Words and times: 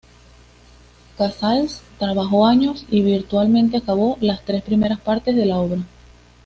Casals 1.15 1.83
trabajó 1.99 2.47
años 2.47 2.87
y 2.89 3.03
virtualmente 3.03 3.77
acabó 3.77 4.17
las 4.19 4.43
tres 4.43 4.63
primeras 4.63 4.99
partes 4.99 5.35
de 5.35 5.45
la 5.45 5.59
obra. 5.59 5.77